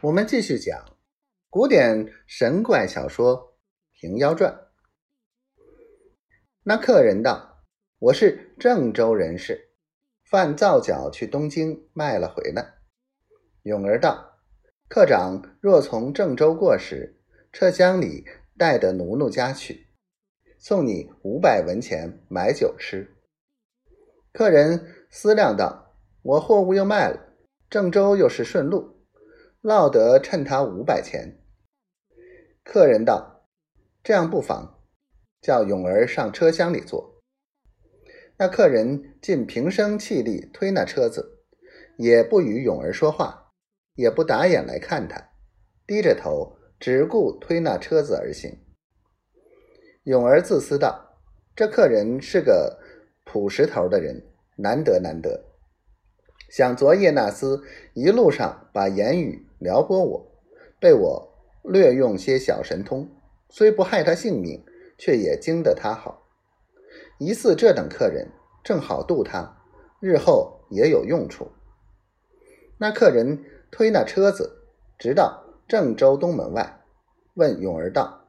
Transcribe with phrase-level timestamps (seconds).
[0.00, 0.96] 我们继续讲
[1.48, 3.36] 古典神怪小说
[3.92, 4.52] 《平妖传》。
[6.62, 7.64] 那客人道
[7.98, 9.70] ：“我是郑州人士，
[10.24, 12.74] 贩皂角去东京卖了回来。”
[13.64, 14.40] 永儿道
[14.88, 17.22] ：“客长若从郑州过时，
[17.52, 18.24] 车厢里
[18.58, 19.88] 带的奴奴家去，
[20.58, 23.14] 送你五百文钱买酒吃。”
[24.32, 27.34] 客人思量道：“我货物又卖了，
[27.70, 28.92] 郑州又是顺路。”
[29.64, 31.38] 落得趁他五百钱。
[32.62, 33.46] 客人道
[34.04, 34.78] ：“这样不妨，
[35.40, 37.22] 叫勇儿上车厢里坐。”
[38.36, 41.46] 那客人尽平生气力推那车子，
[41.96, 43.52] 也不与勇儿说话，
[43.94, 45.30] 也不打眼来看他，
[45.86, 48.58] 低着头只顾推那车子而行。
[50.02, 51.16] 勇儿自私道
[51.56, 52.80] ：“这客人是个
[53.24, 55.42] 朴实头的人，难得难得。
[56.50, 57.62] 想昨夜那厮
[57.94, 60.30] 一路上把言语。”撩拨我，
[60.78, 63.08] 被我略用些小神通，
[63.48, 64.62] 虽不害他性命，
[64.98, 66.28] 却也经得他好。
[67.18, 68.30] 疑似这等客人，
[68.62, 69.56] 正好渡他，
[70.00, 71.50] 日后也有用处。
[72.76, 74.64] 那客人推那车子，
[74.98, 76.82] 直到郑州东门外，
[77.32, 78.26] 问永儿道：“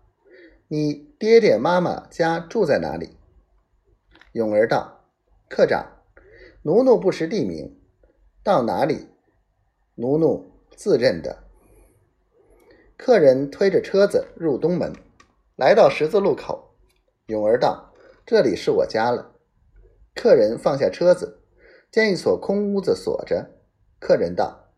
[0.69, 3.17] 你爹爹妈妈家住在哪里？”
[4.31, 5.03] 永儿道
[5.49, 5.85] ：“客长，
[6.61, 7.77] 奴奴不识地名，
[8.41, 9.09] 到哪里，
[9.95, 11.43] 奴奴。”自认的
[12.97, 14.93] 客人推着车子入东门，
[15.55, 16.75] 来到十字路口，
[17.27, 17.93] 永儿道
[18.25, 19.33] ：“这里是我家了。”
[20.15, 21.39] 客人放下车子，
[21.91, 23.51] 见一所空屋子锁着。
[23.99, 24.69] 客人道：“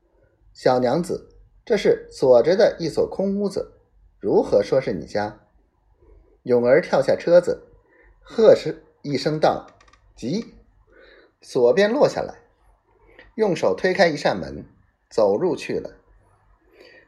[0.54, 1.30] 小娘子，
[1.64, 3.73] 这是锁着的一所空屋子，
[4.20, 5.39] 如何说是你家？”
[6.44, 7.67] 勇儿跳下车子，
[8.22, 9.67] 喝是一声道
[10.16, 10.56] ：“急！”
[11.42, 12.36] 锁便落下来，
[13.36, 14.66] 用手推开一扇门。
[15.10, 15.92] 走入去了，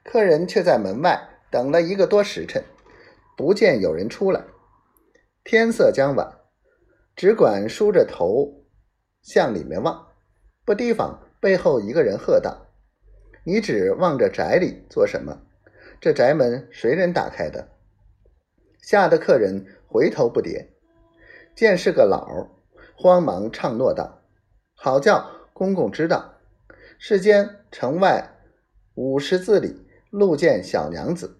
[0.03, 2.63] 客人却在门外等了一个多时辰，
[3.35, 4.43] 不见有人出来。
[5.43, 6.39] 天色将晚，
[7.15, 8.63] 只管梳着头
[9.21, 10.07] 向里面望，
[10.65, 12.67] 不提防背后一个人喝道
[13.43, 15.41] ：“你只望着宅里做什么？
[15.99, 17.69] 这宅门谁人打开的？”
[18.81, 20.67] 吓得客人回头不迭，
[21.55, 22.47] 见是个老，
[22.95, 24.21] 慌忙唱诺道
[24.73, 26.35] ：“好叫公公知道。”
[27.01, 28.29] 世间城外
[28.93, 31.37] 五十字里路见小娘子，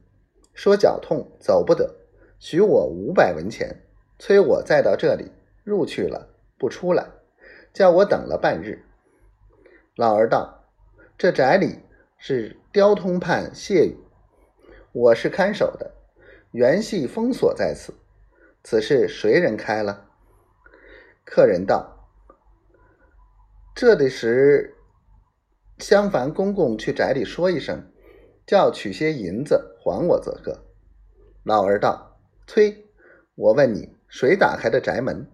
[0.54, 1.98] 说脚痛走不得，
[2.40, 3.82] 许我五百文钱，
[4.18, 5.34] 催我再到这里
[5.66, 7.10] 入去了不出来，
[7.74, 8.86] 叫我等了半日。
[9.98, 10.64] 老儿道
[11.20, 11.80] ：“这宅里
[12.18, 13.98] 是刁通判谢宇，
[14.94, 15.92] 我是看守的，
[16.52, 17.94] 原系封锁在此，
[18.64, 20.06] 此事谁人开了？”
[21.26, 22.08] 客人道
[23.76, 24.76] ：“这里时。”
[25.80, 27.92] 相烦公公去宅里说一声，
[28.46, 30.66] 叫取些银子还我则个。
[31.44, 32.86] 老儿道：“催，
[33.36, 35.26] 我问你，谁打开的宅门？”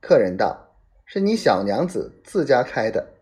[0.00, 3.14] 客人道：“是你小娘子自家开的。”